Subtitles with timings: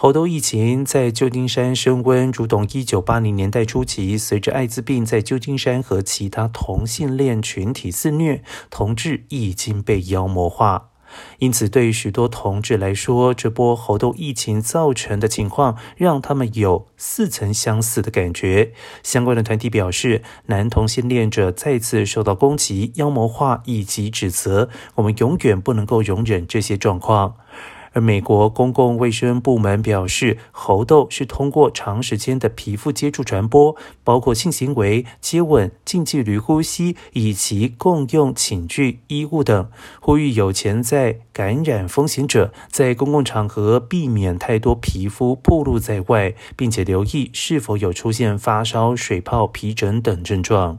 [0.00, 10.90] 猴痘疫情在旧金山升温，如同一九八零年代初期，随着艾滋病在旧金山和其他同性恋群体肆虐，同志已经被妖魔化。
[11.40, 18.72] 因此，对于许多同志来说，这波猴痘疫情造成的情况，让他们有似曾相似的感觉。
[19.02, 27.34] 相关的团体表示，男同性恋者再次受到攻击、妖魔化以及指责，我们永远不能够容忍这些状况。
[28.00, 39.70] 美国公共卫生部门表示，猴痘是通过长时间的皮肤接触传播，包括性行为、接吻、近距离呼吸以及共用寝具、衣物等。
[40.00, 50.78] 呼吁有潜在感染风险者在公共场合避免太多皮肤暴露在外，并且留意是否有出现发烧、水泡、皮疹等症状。